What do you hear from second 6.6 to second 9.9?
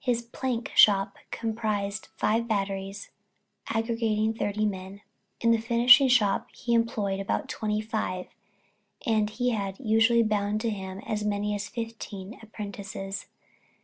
employed about twenty five, and he had